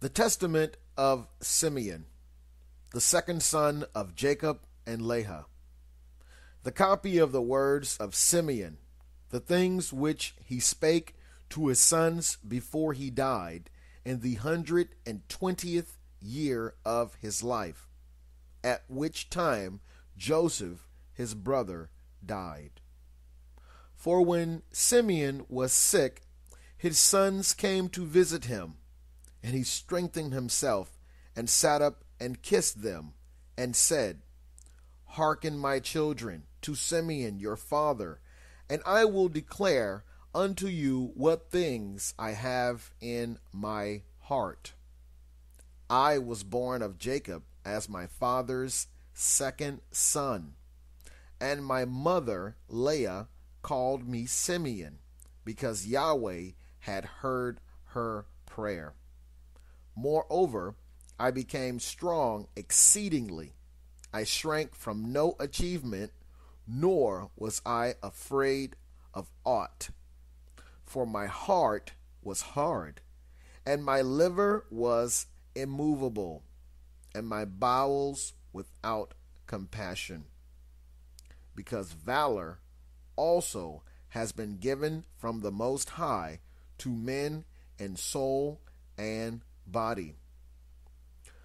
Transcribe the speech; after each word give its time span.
The 0.00 0.08
Testament 0.08 0.78
of 0.96 1.26
Simeon, 1.42 2.06
the 2.94 3.02
second 3.02 3.42
son 3.42 3.84
of 3.94 4.14
Jacob 4.14 4.60
and 4.86 5.02
Leah. 5.02 5.44
The 6.62 6.72
copy 6.72 7.18
of 7.18 7.32
the 7.32 7.42
words 7.42 7.98
of 7.98 8.14
Simeon, 8.14 8.78
the 9.28 9.40
things 9.40 9.92
which 9.92 10.34
he 10.42 10.58
spake 10.58 11.16
to 11.50 11.66
his 11.66 11.80
sons 11.80 12.36
before 12.36 12.94
he 12.94 13.10
died, 13.10 13.68
in 14.02 14.20
the 14.20 14.36
hundred 14.36 14.88
and 15.04 15.28
twentieth 15.28 15.98
year 16.18 16.72
of 16.82 17.16
his 17.16 17.42
life, 17.42 17.86
at 18.64 18.84
which 18.88 19.28
time 19.28 19.80
Joseph 20.16 20.88
his 21.12 21.34
brother 21.34 21.90
died. 22.24 22.80
For 23.94 24.22
when 24.22 24.62
Simeon 24.72 25.44
was 25.50 25.74
sick, 25.74 26.22
his 26.78 26.96
sons 26.96 27.52
came 27.52 27.90
to 27.90 28.06
visit 28.06 28.46
him 28.46 28.76
and 29.42 29.54
he 29.54 29.62
strengthened 29.62 30.32
himself 30.32 30.98
and 31.34 31.48
sat 31.48 31.80
up 31.82 32.04
and 32.18 32.42
kissed 32.42 32.82
them 32.82 33.14
and 33.56 33.74
said, 33.74 34.20
Hearken, 35.04 35.58
my 35.58 35.80
children, 35.80 36.44
to 36.62 36.74
Simeon 36.74 37.38
your 37.38 37.56
father, 37.56 38.20
and 38.68 38.82
I 38.86 39.04
will 39.04 39.28
declare 39.28 40.04
unto 40.34 40.66
you 40.66 41.12
what 41.14 41.50
things 41.50 42.14
I 42.18 42.32
have 42.32 42.92
in 43.00 43.38
my 43.52 44.02
heart. 44.20 44.74
I 45.88 46.18
was 46.18 46.44
born 46.44 46.82
of 46.82 46.98
Jacob 46.98 47.42
as 47.64 47.88
my 47.88 48.06
father's 48.06 48.86
second 49.12 49.80
son, 49.90 50.54
and 51.40 51.64
my 51.64 51.84
mother 51.84 52.56
Leah 52.68 53.28
called 53.62 54.06
me 54.06 54.26
Simeon, 54.26 54.98
because 55.44 55.86
Yahweh 55.86 56.50
had 56.80 57.04
heard 57.04 57.60
her 57.86 58.26
prayer. 58.46 58.94
Moreover, 59.94 60.74
I 61.18 61.30
became 61.30 61.80
strong 61.80 62.46
exceedingly. 62.56 63.54
I 64.12 64.24
shrank 64.24 64.74
from 64.74 65.12
no 65.12 65.36
achievement, 65.38 66.12
nor 66.66 67.30
was 67.36 67.60
I 67.64 67.94
afraid 68.02 68.76
of 69.12 69.30
aught. 69.44 69.90
For 70.84 71.06
my 71.06 71.26
heart 71.26 71.92
was 72.22 72.40
hard, 72.40 73.00
and 73.66 73.84
my 73.84 74.00
liver 74.00 74.66
was 74.70 75.26
immovable, 75.54 76.42
and 77.14 77.26
my 77.28 77.44
bowels 77.44 78.32
without 78.52 79.14
compassion. 79.46 80.24
Because 81.54 81.92
valor 81.92 82.60
also 83.16 83.82
has 84.10 84.32
been 84.32 84.56
given 84.56 85.04
from 85.18 85.40
the 85.40 85.52
Most 85.52 85.90
High 85.90 86.40
to 86.78 86.88
men 86.88 87.44
in 87.78 87.96
soul 87.96 88.60
and 88.96 89.42
body. 89.72 90.16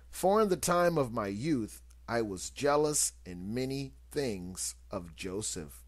For 0.09 0.41
in 0.41 0.49
the 0.49 0.57
time 0.57 0.97
of 0.97 1.11
my 1.11 1.27
youth 1.27 1.81
I 2.07 2.21
was 2.21 2.49
jealous 2.49 3.13
in 3.25 3.53
many 3.53 3.93
things 4.11 4.75
of 4.91 5.15
Joseph, 5.15 5.83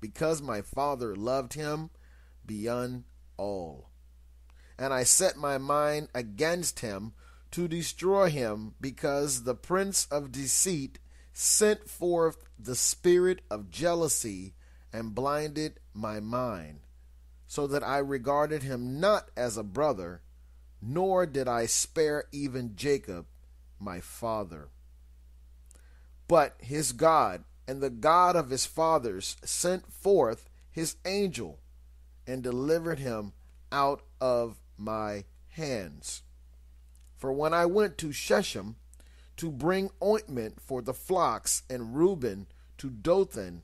because 0.00 0.40
my 0.40 0.62
father 0.62 1.14
loved 1.14 1.54
him 1.54 1.90
beyond 2.46 3.04
all. 3.36 3.90
And 4.78 4.92
I 4.92 5.02
set 5.02 5.36
my 5.36 5.58
mind 5.58 6.08
against 6.14 6.80
him 6.80 7.12
to 7.50 7.68
destroy 7.68 8.30
him, 8.30 8.74
because 8.80 9.42
the 9.42 9.54
prince 9.54 10.06
of 10.10 10.32
deceit 10.32 10.98
sent 11.34 11.88
forth 11.88 12.38
the 12.58 12.74
spirit 12.74 13.42
of 13.50 13.70
jealousy 13.70 14.54
and 14.92 15.14
blinded 15.14 15.78
my 15.92 16.20
mind, 16.20 16.80
so 17.46 17.66
that 17.66 17.82
I 17.82 17.98
regarded 17.98 18.62
him 18.62 19.00
not 19.00 19.30
as 19.36 19.56
a 19.58 19.62
brother 19.62 20.22
nor 20.82 21.24
did 21.26 21.46
I 21.46 21.66
spare 21.66 22.24
even 22.32 22.74
Jacob, 22.74 23.26
my 23.78 24.00
father. 24.00 24.68
But 26.26 26.56
his 26.58 26.92
God 26.92 27.44
and 27.68 27.80
the 27.80 27.90
God 27.90 28.34
of 28.34 28.50
his 28.50 28.66
fathers 28.66 29.36
sent 29.44 29.92
forth 29.92 30.50
his 30.70 30.96
angel 31.04 31.60
and 32.26 32.42
delivered 32.42 32.98
him 32.98 33.32
out 33.70 34.02
of 34.20 34.60
my 34.76 35.24
hands. 35.50 36.22
For 37.16 37.32
when 37.32 37.54
I 37.54 37.66
went 37.66 37.96
to 37.98 38.10
Shechem 38.10 38.76
to 39.36 39.50
bring 39.50 39.90
ointment 40.02 40.60
for 40.60 40.82
the 40.82 40.94
flocks, 40.94 41.62
and 41.70 41.94
Reuben 41.94 42.48
to 42.78 42.90
Dothan, 42.90 43.62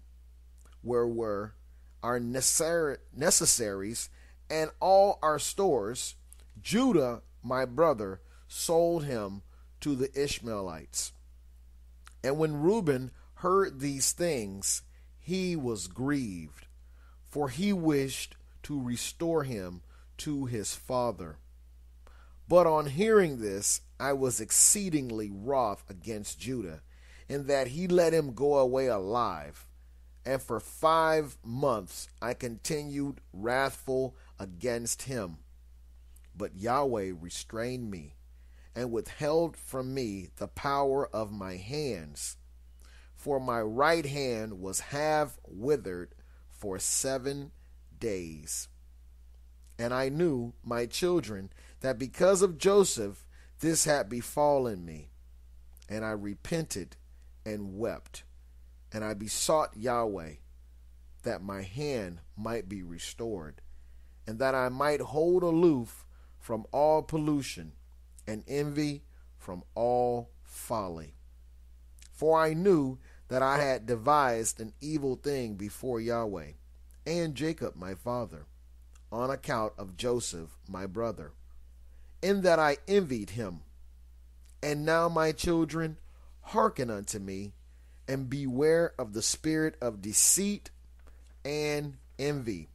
where 0.82 1.06
were 1.06 1.54
our 2.02 2.20
necessaries 2.20 4.08
and 4.48 4.70
all 4.80 5.18
our 5.22 5.38
stores, 5.38 6.14
Judah, 6.62 7.22
my 7.42 7.64
brother, 7.64 8.20
sold 8.46 9.04
him 9.04 9.42
to 9.80 9.94
the 9.94 10.10
Ishmaelites. 10.20 11.12
And 12.22 12.38
when 12.38 12.60
Reuben 12.60 13.10
heard 13.34 13.80
these 13.80 14.12
things, 14.12 14.82
he 15.18 15.54
was 15.54 15.86
grieved, 15.86 16.66
for 17.26 17.48
he 17.48 17.72
wished 17.72 18.36
to 18.64 18.82
restore 18.82 19.44
him 19.44 19.82
to 20.18 20.46
his 20.46 20.74
father. 20.74 21.38
But 22.48 22.66
on 22.66 22.86
hearing 22.86 23.38
this, 23.38 23.82
I 24.00 24.14
was 24.14 24.40
exceedingly 24.40 25.30
wroth 25.30 25.84
against 25.88 26.40
Judah, 26.40 26.82
in 27.28 27.46
that 27.46 27.68
he 27.68 27.86
let 27.86 28.14
him 28.14 28.32
go 28.32 28.56
away 28.56 28.86
alive. 28.86 29.66
And 30.24 30.42
for 30.42 30.60
five 30.60 31.36
months 31.44 32.08
I 32.20 32.34
continued 32.34 33.20
wrathful 33.32 34.16
against 34.38 35.02
him. 35.02 35.38
But 36.38 36.56
Yahweh 36.56 37.12
restrained 37.20 37.90
me 37.90 38.14
and 38.74 38.92
withheld 38.92 39.56
from 39.56 39.92
me 39.92 40.28
the 40.36 40.46
power 40.46 41.08
of 41.12 41.32
my 41.32 41.56
hands. 41.56 42.36
For 43.16 43.40
my 43.40 43.60
right 43.60 44.06
hand 44.06 44.60
was 44.60 44.78
half 44.78 45.40
withered 45.48 46.14
for 46.48 46.78
seven 46.78 47.50
days. 47.98 48.68
And 49.80 49.92
I 49.92 50.08
knew, 50.08 50.54
my 50.62 50.86
children, 50.86 51.50
that 51.80 51.98
because 51.98 52.40
of 52.40 52.56
Joseph 52.56 53.26
this 53.58 53.84
had 53.84 54.08
befallen 54.08 54.84
me. 54.84 55.10
And 55.88 56.04
I 56.04 56.10
repented 56.10 56.96
and 57.44 57.76
wept. 57.76 58.22
And 58.92 59.04
I 59.04 59.14
besought 59.14 59.76
Yahweh 59.76 60.34
that 61.24 61.42
my 61.42 61.62
hand 61.62 62.20
might 62.36 62.68
be 62.68 62.84
restored, 62.84 63.60
and 64.24 64.38
that 64.38 64.54
I 64.54 64.68
might 64.68 65.00
hold 65.00 65.42
aloof 65.42 66.06
from 66.38 66.66
all 66.72 67.02
pollution, 67.02 67.72
and 68.26 68.44
envy 68.46 69.02
from 69.36 69.62
all 69.74 70.30
folly. 70.42 71.14
For 72.12 72.38
I 72.38 72.54
knew 72.54 72.98
that 73.28 73.42
I 73.42 73.58
had 73.58 73.86
devised 73.86 74.60
an 74.60 74.72
evil 74.80 75.16
thing 75.16 75.54
before 75.54 76.00
Yahweh 76.00 76.52
and 77.06 77.34
Jacob 77.34 77.76
my 77.76 77.94
father, 77.94 78.46
on 79.10 79.30
account 79.30 79.72
of 79.78 79.96
Joseph 79.96 80.58
my 80.68 80.86
brother, 80.86 81.32
in 82.20 82.42
that 82.42 82.58
I 82.58 82.78
envied 82.86 83.30
him. 83.30 83.60
And 84.62 84.84
now, 84.84 85.08
my 85.08 85.32
children, 85.32 85.98
hearken 86.40 86.90
unto 86.90 87.18
me, 87.18 87.52
and 88.08 88.28
beware 88.28 88.92
of 88.98 89.12
the 89.12 89.22
spirit 89.22 89.76
of 89.80 90.02
deceit 90.02 90.70
and 91.44 91.96
envy 92.18 92.68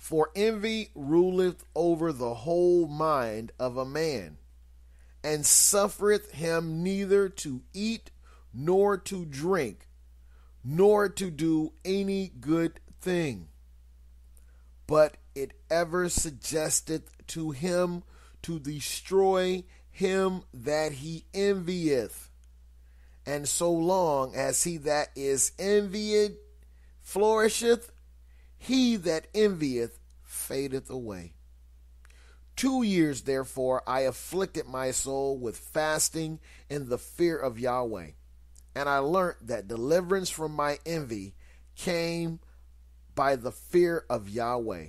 for 0.00 0.30
envy 0.34 0.88
ruleth 0.94 1.62
over 1.74 2.10
the 2.10 2.32
whole 2.32 2.88
mind 2.88 3.52
of 3.60 3.76
a 3.76 3.84
man, 3.84 4.38
and 5.22 5.44
suffereth 5.44 6.30
him 6.32 6.82
neither 6.82 7.28
to 7.28 7.60
eat 7.74 8.10
nor 8.52 8.96
to 8.96 9.26
drink, 9.26 9.86
nor 10.64 11.10
to 11.10 11.30
do 11.30 11.74
any 11.84 12.32
good 12.40 12.80
thing. 13.02 13.48
But 14.86 15.18
it 15.34 15.52
ever 15.70 16.08
suggesteth 16.08 17.14
to 17.28 17.50
him 17.50 18.02
to 18.40 18.58
destroy 18.58 19.64
him 19.90 20.44
that 20.54 20.92
he 20.92 21.26
envieth. 21.34 22.30
And 23.26 23.46
so 23.46 23.70
long 23.70 24.34
as 24.34 24.64
he 24.64 24.78
that 24.78 25.10
is 25.14 25.52
envied 25.58 26.36
flourisheth, 27.02 27.92
he 28.60 28.94
that 28.96 29.26
envieth 29.34 29.98
fadeth 30.22 30.90
away. 30.90 31.32
Two 32.56 32.82
years, 32.82 33.22
therefore, 33.22 33.82
I 33.86 34.00
afflicted 34.00 34.66
my 34.66 34.90
soul 34.90 35.38
with 35.38 35.56
fasting 35.56 36.40
in 36.68 36.90
the 36.90 36.98
fear 36.98 37.38
of 37.38 37.58
Yahweh. 37.58 38.10
And 38.74 38.86
I 38.86 38.98
learnt 38.98 39.46
that 39.46 39.66
deliverance 39.66 40.28
from 40.28 40.52
my 40.52 40.78
envy 40.84 41.34
came 41.74 42.38
by 43.14 43.34
the 43.34 43.50
fear 43.50 44.04
of 44.10 44.28
Yahweh. 44.28 44.88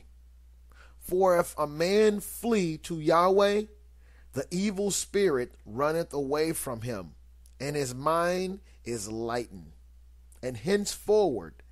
For 1.00 1.40
if 1.40 1.58
a 1.58 1.66
man 1.66 2.20
flee 2.20 2.78
to 2.80 3.00
Yahweh, 3.00 3.64
the 4.34 4.48
evil 4.52 4.92
spirit 4.92 5.54
runneth 5.66 6.12
away 6.12 6.52
from 6.52 6.82
him, 6.82 7.16
and 7.58 7.78
his 7.78 7.96
mind 7.96 8.60
is 8.84 9.10
lightened. 9.10 9.72
And 10.44 10.58
henceforward 10.58 11.64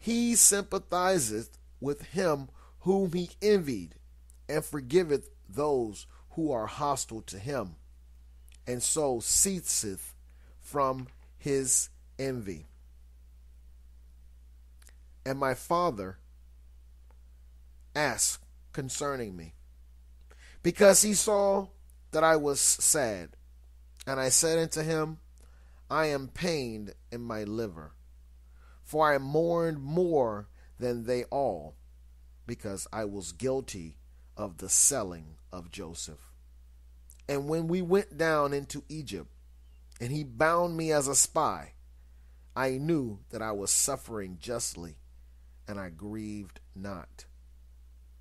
he 0.00 0.34
sympathizeth 0.34 1.56
with 1.80 2.02
him 2.08 2.48
whom 2.80 3.12
he 3.12 3.30
envied, 3.40 3.94
and 4.48 4.64
forgiveth 4.64 5.30
those 5.48 6.06
who 6.30 6.50
are 6.50 6.66
hostile 6.66 7.22
to 7.22 7.38
him, 7.38 7.76
and 8.66 8.82
so 8.82 9.20
ceaseth 9.20 10.14
from 10.58 11.06
his 11.38 11.90
envy. 12.18 12.66
And 15.24 15.38
my 15.38 15.54
father 15.54 16.18
asked 17.94 18.42
concerning 18.72 19.36
me, 19.36 19.54
because 20.62 21.02
he 21.02 21.14
saw 21.14 21.68
that 22.10 22.24
I 22.24 22.36
was 22.36 22.60
sad. 22.60 23.30
And 24.06 24.18
I 24.18 24.30
said 24.30 24.58
unto 24.58 24.82
him, 24.82 25.18
I 25.90 26.06
am 26.06 26.28
pained 26.28 26.94
in 27.12 27.20
my 27.20 27.44
liver, 27.44 27.92
for 28.90 29.14
I 29.14 29.18
mourned 29.18 29.80
more 29.80 30.48
than 30.80 31.04
they 31.04 31.22
all, 31.30 31.76
because 32.44 32.88
I 32.92 33.04
was 33.04 33.30
guilty 33.30 33.98
of 34.36 34.58
the 34.58 34.68
selling 34.68 35.36
of 35.52 35.70
Joseph. 35.70 36.32
And 37.28 37.48
when 37.48 37.68
we 37.68 37.82
went 37.82 38.18
down 38.18 38.52
into 38.52 38.82
Egypt, 38.88 39.30
and 40.00 40.10
he 40.10 40.24
bound 40.24 40.76
me 40.76 40.90
as 40.90 41.06
a 41.06 41.14
spy, 41.14 41.74
I 42.56 42.78
knew 42.78 43.20
that 43.30 43.40
I 43.40 43.52
was 43.52 43.70
suffering 43.70 44.38
justly, 44.40 44.96
and 45.68 45.78
I 45.78 45.90
grieved 45.90 46.58
not. 46.74 47.26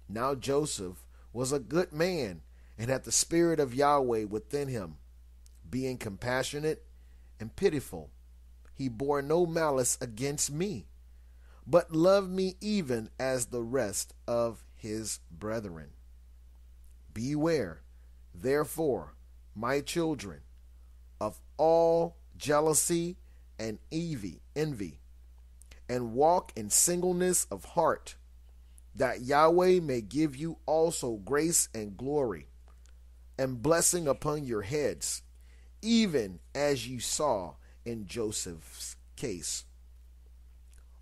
Now 0.08 0.36
Joseph 0.36 1.04
was 1.34 1.52
a 1.52 1.58
good 1.58 1.92
man, 1.92 2.42
and 2.78 2.92
had 2.92 3.06
the 3.06 3.12
Spirit 3.12 3.60
of 3.60 3.74
Yahweh 3.74 4.26
within 4.26 4.68
him, 4.68 4.98
being 5.68 5.98
compassionate 5.98 6.86
and 7.40 7.56
pitiful. 7.56 8.12
He 8.80 8.88
bore 8.88 9.22
no 9.22 9.46
malice 9.46 9.98
against 10.00 10.50
me, 10.50 10.88
but 11.68 11.92
loved 11.92 12.32
me 12.32 12.56
even 12.62 13.10
as 13.20 13.48
the 13.48 13.62
rest 13.62 14.14
of 14.26 14.64
his 14.74 15.20
brethren. 15.30 15.90
Beware, 17.14 17.82
therefore, 18.34 19.16
my 19.54 19.82
children, 19.82 20.44
of 21.20 21.42
all 21.58 22.16
jealousy 22.38 23.18
and 23.60 23.80
envy, 23.92 25.02
and 25.90 26.14
walk 26.14 26.54
in 26.56 26.70
singleness 26.70 27.48
of 27.52 27.66
heart, 27.66 28.16
that 28.96 29.20
Yahweh 29.20 29.82
may 29.82 30.00
give 30.00 30.38
you 30.38 30.58
also 30.66 31.18
grace 31.18 31.68
and 31.76 31.98
glory, 31.98 32.48
and 33.38 33.62
blessing 33.62 34.08
upon 34.08 34.46
your 34.46 34.62
heads, 34.62 35.22
even 35.82 36.40
as 36.56 36.88
you 36.88 37.02
saw 37.02 37.56
in 37.90 38.06
Joseph's 38.06 38.96
case. 39.16 39.66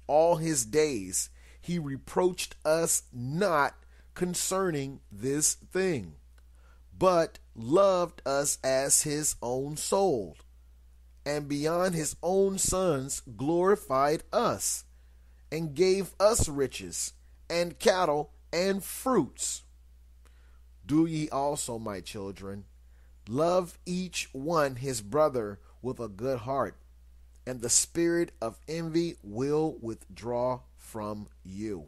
All 0.08 0.38
his 0.38 0.66
days 0.66 1.30
he 1.60 1.78
reproached 1.78 2.56
us 2.64 3.04
not 3.12 3.76
concerning 4.14 5.02
this 5.12 5.56
thing, 5.56 6.16
but 6.98 7.40
loved 7.54 8.22
us 8.26 8.58
as 8.64 9.02
his 9.02 9.36
own 9.42 9.76
soul, 9.76 10.38
and 11.26 11.50
beyond 11.50 11.94
his 11.94 12.16
own 12.24 12.58
sons 12.58 13.22
glorified 13.36 14.24
us, 14.32 14.86
and 15.52 15.76
gave 15.76 16.16
us 16.20 16.48
riches, 16.48 17.14
and 17.50 17.80
cattle, 17.80 18.32
and 18.54 18.84
fruits. 18.84 19.64
Do 20.86 21.06
ye 21.06 21.30
also, 21.30 21.78
my 21.78 22.00
children, 22.00 22.64
love 23.28 23.78
each 23.86 24.30
one 24.32 24.78
his 24.78 25.02
brother 25.02 25.60
with 25.82 26.00
a 26.00 26.08
good 26.08 26.40
heart, 26.40 26.78
and 27.46 27.62
the 27.62 27.70
spirit 27.70 28.32
of 28.42 28.60
envy 28.68 29.16
will 29.24 29.78
withdraw 29.82 30.60
from 30.76 31.28
you. 31.44 31.88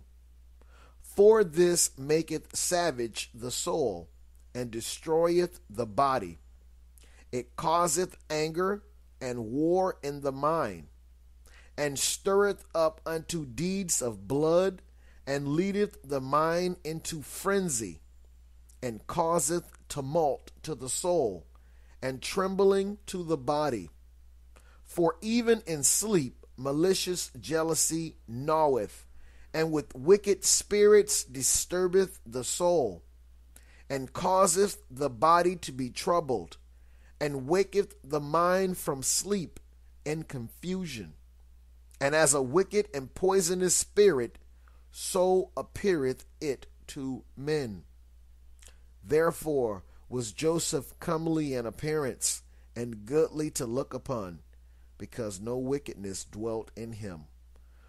For 1.02 1.44
this 1.44 1.98
maketh 1.98 2.56
savage 2.56 3.30
the 3.34 3.52
soul, 3.52 4.10
and 4.54 4.72
destroyeth 4.72 5.60
the 5.70 5.86
body. 5.86 6.38
It 7.32 7.56
causeth 7.56 8.18
anger 8.30 8.84
and 9.22 9.52
war 9.52 9.98
in 10.02 10.22
the 10.22 10.32
mind, 10.32 10.88
and 11.78 12.00
stirreth 12.00 12.66
up 12.74 13.02
unto 13.06 13.46
deeds 13.46 14.02
of 14.02 14.28
blood, 14.28 14.82
and 15.28 15.50
leadeth 15.50 15.98
the 16.04 16.22
mind 16.22 16.78
into 16.84 17.22
frenzy, 17.22 18.00
and 18.82 19.06
causeth 19.08 19.78
tumult 19.88 20.52
to 20.64 20.74
the 20.74 20.90
soul, 20.90 21.46
and 22.02 22.22
trembling 22.22 22.98
to 23.08 23.24
the 23.24 23.38
body. 23.38 23.90
For 24.86 25.16
even 25.22 25.62
in 25.66 25.84
sleep 25.84 26.46
malicious 26.58 27.32
jealousy 27.40 28.16
gnaweth 28.28 29.06
and 29.54 29.72
with 29.72 29.96
wicked 29.96 30.44
spirits 30.44 31.24
disturbeth 31.24 32.20
the 32.26 32.44
soul, 32.44 33.02
and 33.90 34.14
causeth 34.14 34.84
the 34.92 35.10
body 35.10 35.56
to 35.56 35.72
be 35.72 35.90
troubled, 35.90 36.58
and 37.20 37.48
waketh 37.48 37.96
the 38.04 38.20
mind 38.20 38.78
from 38.78 39.02
sleep 39.02 39.60
in 40.06 40.24
confusion. 40.24 41.14
And 42.00 42.16
as 42.16 42.34
a 42.34 42.42
wicked 42.42 42.88
and 42.94 43.14
poisonous 43.14 43.76
spirit, 43.76 44.38
so 44.92 45.52
appeareth 45.58 46.26
it 46.40 46.68
to 46.88 47.24
men. 47.36 47.84
Therefore 49.04 49.84
was 50.10 50.34
Joseph 50.34 50.98
comely 51.00 51.54
in 51.54 51.66
appearance, 51.66 52.42
and 52.76 53.06
goodly 53.06 53.52
to 53.52 53.66
look 53.66 53.94
upon, 53.94 54.40
because 54.98 55.40
no 55.40 55.58
wickedness 55.58 56.26
dwelt 56.26 56.72
in 56.76 56.94
him. 56.94 57.26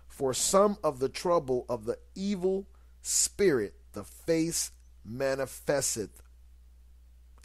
For 0.07 0.35
some 0.35 0.77
of 0.85 0.99
the 0.99 1.09
trouble 1.09 1.65
of 1.69 1.87
the 1.87 1.99
evil 2.15 2.69
spirit 3.01 3.75
the 3.93 4.05
face 4.05 4.71
manifesteth. 5.05 6.23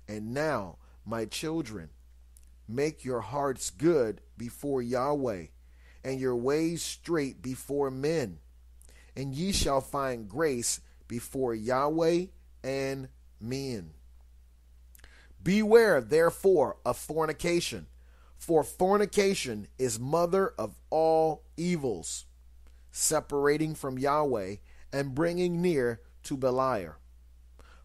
And 0.08 0.34
now, 0.34 0.78
my 1.06 1.26
children, 1.26 1.90
make 2.68 3.06
your 3.06 3.22
hearts 3.22 3.70
good 3.70 4.22
before 4.38 4.82
Yahweh, 4.82 5.46
and 6.04 6.20
your 6.20 6.36
ways 6.36 6.84
straight 6.84 7.42
before 7.42 7.90
men, 7.90 8.40
and 9.16 9.34
ye 9.34 9.52
shall 9.52 9.82
find 9.82 10.28
grace 10.28 10.82
before 11.08 11.56
Yahweh 11.56 12.26
and 12.64 13.08
men. 13.40 13.94
Beware, 15.46 16.02
therefore, 16.02 16.78
of 16.84 16.98
fornication, 16.98 17.86
for 18.36 18.64
fornication 18.64 19.68
is 19.78 20.00
mother 20.00 20.56
of 20.58 20.76
all 20.90 21.44
evils 21.56 22.26
separating 22.92 23.76
from 23.76 24.00
Yahweh 24.00 24.56
and 24.92 25.14
bringing 25.14 25.62
near 25.62 26.02
to 26.24 26.36
Beliar. 26.36 26.96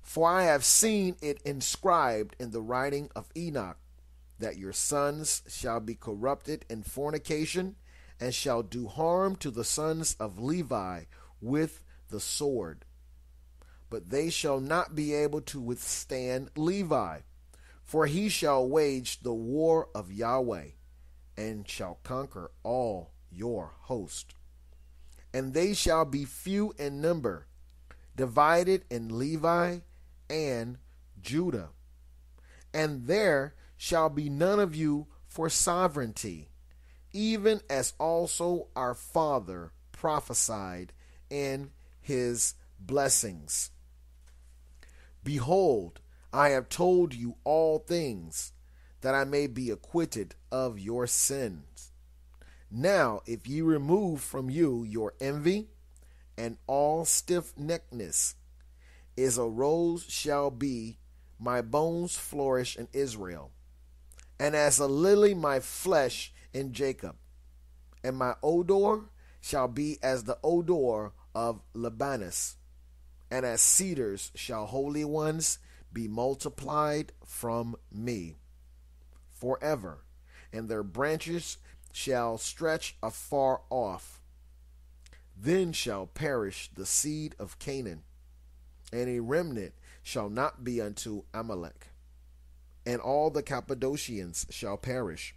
For 0.01 0.27
I 0.27 0.45
have 0.45 0.65
seen 0.65 1.17
it 1.21 1.43
inscribed 1.45 2.35
in 2.41 2.51
the 2.51 2.63
writing 2.63 3.11
of 3.15 3.29
Enoch 3.37 3.77
that 4.39 4.57
your 4.57 4.73
sons 4.73 5.43
shall 5.47 5.81
be 5.81 5.95
corrupted 5.95 6.65
in 6.71 6.83
fornication 6.83 7.77
and 8.19 8.35
shall 8.35 8.63
do 8.63 8.89
harm 8.89 9.37
to 9.37 9.51
the 9.51 9.65
sons 9.65 10.17
of 10.19 10.41
Levi 10.41 11.03
with 11.43 11.83
the 12.09 12.21
sword. 12.21 12.87
But 13.91 14.09
they 14.09 14.31
shall 14.31 14.61
not 14.61 14.95
be 14.95 15.13
able 15.13 15.43
to 15.43 15.61
withstand 15.61 16.51
Levi, 16.57 17.19
for 17.91 18.07
he 18.07 18.29
shall 18.29 18.69
wage 18.69 19.21
the 19.23 19.35
war 19.35 19.89
of 19.95 20.13
Yahweh 20.13 20.69
and 21.37 21.69
shall 21.69 21.99
conquer 22.05 22.51
all 22.63 23.11
your 23.31 23.73
host 23.83 24.35
and 25.33 25.55
they 25.55 25.75
shall 25.75 26.05
be 26.05 26.25
few 26.25 26.75
in 26.79 27.01
number, 27.01 27.47
divided 28.17 28.85
in 28.91 29.19
Levi 29.19 29.79
and 30.29 30.79
Judah. 31.21 31.71
And 32.75 33.07
there 33.07 33.55
shall 33.77 34.09
be 34.09 34.29
none 34.29 34.59
of 34.59 34.75
you 34.75 35.07
for 35.27 35.49
sovereignty, 35.49 36.49
even 37.13 37.61
as 37.71 37.95
also 37.99 38.69
our 38.75 38.95
father 38.95 39.73
prophesied 39.93 40.93
in 41.29 41.71
his 42.01 42.55
blessings. 42.79 43.71
Behold, 45.23 46.01
I 46.33 46.51
have 46.51 46.69
told 46.69 47.15
you 47.15 47.37
all 47.45 47.79
things, 47.79 48.53
that 49.01 49.15
I 49.15 49.25
may 49.25 49.47
be 49.47 49.71
acquitted 49.71 50.35
of 50.53 50.79
your 50.79 51.07
sins. 51.07 51.91
Now, 52.71 53.23
if 53.27 53.47
ye 53.47 53.63
remove 53.63 54.21
from 54.21 54.51
you 54.51 54.85
your 54.85 55.15
envy 55.21 55.69
and 56.37 56.59
all 56.67 57.05
stiff 57.05 57.55
neckedness, 57.57 58.35
is 59.17 59.39
a 59.39 59.45
rose 59.45 60.05
shall 60.09 60.51
be, 60.51 60.99
my 61.39 61.63
bones 61.63 62.17
flourish 62.17 62.77
in 62.77 62.87
Israel, 62.93 63.51
and 64.39 64.55
as 64.55 64.79
a 64.79 64.87
lily 64.87 65.35
my 65.35 65.59
flesh 65.59 66.33
in 66.53 66.73
Jacob, 66.73 67.17
and 68.05 68.17
my 68.17 68.35
odor 68.43 69.03
shall 69.41 69.69
be 69.69 69.99
as 70.03 70.25
the 70.25 70.39
odor 70.45 71.13
of 71.35 71.61
Libanus, 71.75 72.55
and 73.31 73.45
as 73.45 73.61
cedars 73.61 74.31
shall 74.35 74.67
holy 74.67 75.05
ones 75.05 75.59
be 75.93 76.09
multiplied 76.09 77.13
from 77.25 77.77
me 77.93 78.37
forever, 79.29 80.05
and 80.53 80.69
their 80.69 80.83
branches 80.83 81.59
shall 81.93 82.39
stretch 82.39 82.97
afar 83.03 83.63
off. 83.71 84.21
Then 85.37 85.73
shall 85.73 86.07
perish 86.07 86.71
the 86.75 86.87
seed 86.87 87.35
of 87.39 87.59
Canaan, 87.59 88.03
and 88.93 89.09
a 89.09 89.21
remnant 89.21 89.75
shall 90.03 90.29
not 90.29 90.65
be 90.65 90.81
unto 90.81 91.25
Amalek. 91.33 91.89
and 92.87 93.01
all 93.01 93.31
the 93.31 93.43
Cappadocians 93.43 94.47
shall 94.51 94.77
perish, 94.77 95.35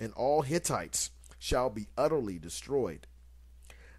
and 0.00 0.12
all 0.14 0.42
Hittites 0.42 1.10
shall 1.38 1.70
be 1.70 1.88
utterly 1.96 2.38
destroyed. 2.38 3.06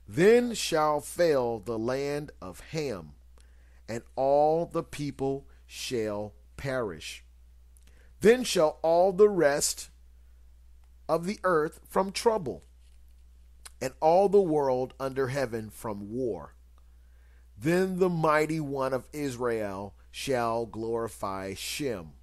Then 0.08 0.54
shall 0.54 1.00
fail 1.00 1.60
the 1.60 1.78
land 1.78 2.32
of 2.42 2.62
Ham, 2.72 3.14
and 3.88 4.04
all 4.16 4.66
the 4.66 4.84
people 4.84 5.48
shall 5.66 6.34
perish. 6.58 7.24
Then 8.22 8.44
shall 8.44 8.80
all 8.82 9.14
the 9.14 9.30
rest 9.30 9.90
of 11.08 11.26
the 11.26 11.40
earth 11.44 11.80
from 11.88 12.12
trouble, 12.12 12.64
and 13.82 13.94
all 14.02 14.28
the 14.28 14.42
world 14.42 14.94
under 15.00 15.28
heaven 15.28 15.70
from 15.70 16.12
war. 16.12 16.56
Then 17.58 18.00
the 18.00 18.10
mighty 18.10 18.60
one 18.60 18.94
of 18.94 19.08
Israel 19.14 19.96
shall 20.12 20.66
glorify 20.66 21.54
Shem. 21.54 22.14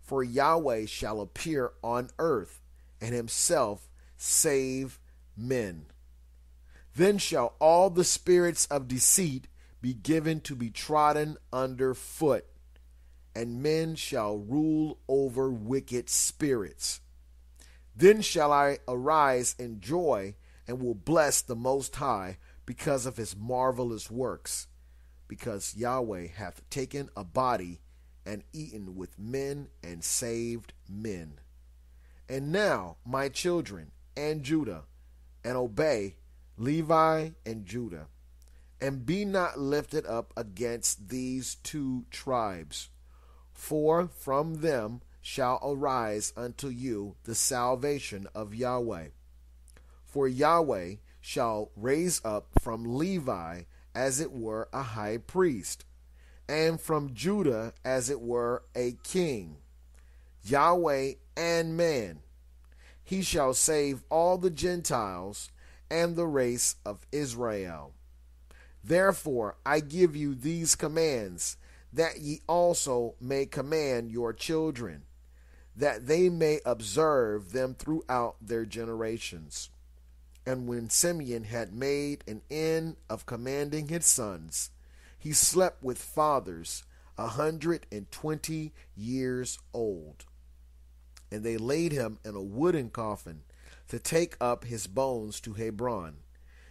For 0.00 0.22
Yahweh 0.22 0.86
shall 0.86 1.20
appear 1.20 1.72
on 1.82 2.10
earth, 2.18 2.60
and 3.00 3.14
himself 3.14 3.88
save 4.16 5.00
men. 5.36 5.86
Then 6.94 7.18
shall 7.18 7.56
all 7.58 7.90
the 7.90 8.04
spirits 8.04 8.66
of 8.66 8.88
deceit 8.88 9.48
be 9.80 9.94
given 9.94 10.40
to 10.40 10.56
be 10.56 10.70
trodden 10.70 11.36
under 11.52 11.94
foot, 11.94 12.46
and 13.34 13.62
men 13.62 13.94
shall 13.94 14.38
rule 14.38 14.98
over 15.08 15.50
wicked 15.50 16.08
spirits. 16.08 17.00
Then 17.94 18.20
shall 18.20 18.52
I 18.52 18.78
arise 18.88 19.54
in 19.58 19.80
joy 19.80 20.34
and 20.66 20.80
will 20.80 20.94
bless 20.94 21.42
the 21.42 21.56
Most 21.56 21.96
High 21.96 22.38
because 22.64 23.06
of 23.06 23.16
his 23.16 23.36
marvelous 23.36 24.10
works, 24.10 24.66
because 25.28 25.74
Yahweh 25.76 26.26
hath 26.26 26.68
taken 26.68 27.08
a 27.16 27.24
body 27.24 27.80
and 28.26 28.42
eaten 28.52 28.96
with 28.96 29.18
men 29.18 29.68
and 29.82 30.02
saved 30.02 30.72
men. 30.88 31.38
And 32.28 32.50
now, 32.50 32.96
my 33.06 33.28
children, 33.28 33.92
and 34.16 34.42
Judah, 34.42 34.84
and 35.44 35.56
obey 35.56 36.16
Levi 36.56 37.30
and 37.44 37.64
Judah, 37.64 38.08
and 38.80 39.06
be 39.06 39.24
not 39.24 39.58
lifted 39.58 40.06
up 40.06 40.32
against 40.36 41.08
these 41.08 41.56
two 41.56 42.04
tribes. 42.10 42.90
For 43.52 44.08
from 44.08 44.60
them 44.60 45.00
shall 45.20 45.58
arise 45.62 46.32
unto 46.36 46.68
you 46.68 47.16
the 47.24 47.34
salvation 47.34 48.28
of 48.34 48.54
Yahweh. 48.54 49.08
For 50.04 50.28
Yahweh 50.28 50.96
shall 51.20 51.70
raise 51.74 52.20
up 52.24 52.48
from 52.60 52.96
Levi 52.96 53.62
as 53.94 54.20
it 54.20 54.32
were 54.32 54.68
a 54.72 54.82
high 54.82 55.18
priest, 55.18 55.84
and 56.48 56.80
from 56.80 57.14
Judah 57.14 57.72
as 57.84 58.10
it 58.10 58.20
were 58.20 58.62
a 58.74 58.96
king, 59.02 59.56
Yahweh 60.44 61.14
and 61.36 61.76
man 61.76 62.20
he 63.06 63.22
shall 63.22 63.54
save 63.54 64.02
all 64.10 64.36
the 64.36 64.50
Gentiles 64.50 65.52
and 65.88 66.16
the 66.16 66.26
race 66.26 66.74
of 66.84 67.06
Israel. 67.12 67.94
Therefore 68.86 69.56
I 69.64 69.80
give 69.80 70.14
you 70.14 70.34
these 70.34 70.74
commands, 70.74 71.56
that 71.92 72.20
ye 72.20 72.40
also 72.46 73.14
may 73.20 73.46
command 73.46 74.12
your 74.12 74.32
children, 74.32 75.02
that 75.74 76.06
they 76.06 76.28
may 76.28 76.60
observe 76.64 77.52
them 77.52 77.74
throughout 77.74 78.36
their 78.40 78.64
generations. 78.64 79.70
And 80.46 80.68
when 80.68 80.90
Simeon 80.90 81.44
had 81.44 81.74
made 81.74 82.22
an 82.28 82.42
end 82.50 82.96
of 83.10 83.26
commanding 83.26 83.88
his 83.88 84.06
sons, 84.06 84.70
he 85.18 85.32
slept 85.32 85.82
with 85.82 85.98
fathers 85.98 86.84
a 87.18 87.28
hundred 87.28 87.86
and 87.90 88.10
twenty 88.12 88.72
years 88.94 89.58
old 89.72 90.26
and 91.30 91.44
they 91.44 91.56
laid 91.56 91.92
him 91.92 92.18
in 92.24 92.34
a 92.34 92.42
wooden 92.42 92.90
coffin 92.90 93.42
to 93.88 93.98
take 93.98 94.36
up 94.40 94.64
his 94.64 94.86
bones 94.86 95.40
to 95.40 95.54
Hebron. 95.54 96.16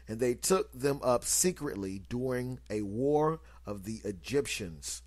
And 0.08 0.20
they 0.20 0.36
took 0.36 0.72
them 0.72 1.00
up 1.04 1.24
secretly 1.24 2.04
during 2.10 2.60
a 2.70 2.82
war 2.82 3.40
of 3.66 3.84
the 3.84 4.02
Egyptians. 4.04 5.02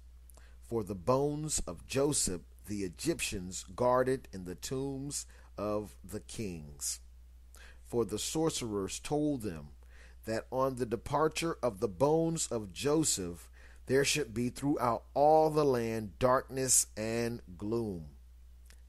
For 0.62 0.82
the 0.82 0.94
bones 0.94 1.60
of 1.66 1.86
Joseph 1.86 2.42
the 2.66 2.84
Egyptians 2.84 3.64
guarded 3.74 4.28
in 4.32 4.44
the 4.44 4.54
tombs 4.54 5.26
of 5.56 5.96
the 6.04 6.20
kings. 6.20 7.00
For 7.86 8.04
the 8.04 8.18
sorcerers 8.18 9.00
told 9.00 9.42
them 9.42 9.68
that 10.26 10.46
on 10.52 10.76
the 10.76 10.86
departure 10.86 11.56
of 11.62 11.80
the 11.80 11.88
bones 11.88 12.46
of 12.48 12.72
Joseph 12.72 13.48
there 13.86 14.04
should 14.04 14.34
be 14.34 14.50
throughout 14.50 15.04
all 15.14 15.48
the 15.48 15.64
land 15.64 16.18
darkness 16.18 16.86
and 16.96 17.40
gloom 17.56 18.10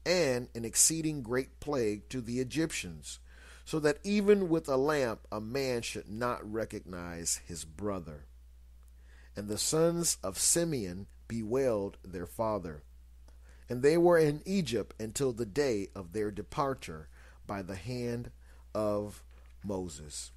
and 0.04 0.48
an 0.54 0.64
exceeding 0.64 1.22
great 1.22 1.60
plague 1.60 2.08
to 2.08 2.20
the 2.20 2.40
Egyptians, 2.40 3.18
so 3.64 3.78
that 3.80 3.98
even 4.02 4.48
with 4.48 4.68
a 4.68 4.76
lamp 4.76 5.26
a 5.30 5.40
man 5.40 5.82
should 5.82 6.08
not 6.08 6.50
recognize 6.50 7.40
his 7.46 7.64
brother. 7.64 8.26
And 9.36 9.48
the 9.48 9.58
sons 9.58 10.18
of 10.22 10.38
Simeon 10.38 11.06
bewailed 11.28 11.96
their 12.04 12.26
father. 12.26 12.82
And 13.68 13.82
they 13.82 13.96
were 13.96 14.18
in 14.18 14.42
Egypt 14.44 15.00
until 15.00 15.32
the 15.32 15.46
day 15.46 15.88
of 15.94 16.12
their 16.12 16.30
departure 16.30 17.08
by 17.46 17.62
the 17.62 17.76
hand 17.76 18.32
of 18.74 19.22
Moses. 19.64 20.32